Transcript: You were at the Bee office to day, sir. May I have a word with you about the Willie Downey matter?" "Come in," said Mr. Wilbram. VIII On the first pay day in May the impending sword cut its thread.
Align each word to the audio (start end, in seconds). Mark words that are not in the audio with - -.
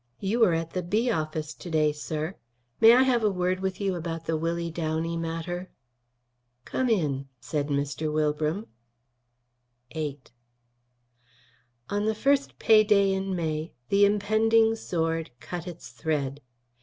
You 0.19 0.39
were 0.39 0.55
at 0.55 0.71
the 0.71 0.81
Bee 0.81 1.11
office 1.11 1.53
to 1.53 1.69
day, 1.69 1.91
sir. 1.91 2.33
May 2.79 2.93
I 2.95 3.03
have 3.03 3.23
a 3.23 3.29
word 3.29 3.59
with 3.59 3.79
you 3.79 3.93
about 3.93 4.25
the 4.25 4.35
Willie 4.35 4.71
Downey 4.71 5.15
matter?" 5.15 5.69
"Come 6.65 6.89
in," 6.89 7.27
said 7.39 7.67
Mr. 7.67 8.11
Wilbram. 8.11 8.65
VIII 9.93 10.23
On 11.91 12.05
the 12.05 12.15
first 12.15 12.57
pay 12.57 12.83
day 12.83 13.13
in 13.13 13.35
May 13.35 13.73
the 13.89 14.03
impending 14.03 14.75
sword 14.75 15.29
cut 15.39 15.67
its 15.67 15.89
thread. 15.91 16.41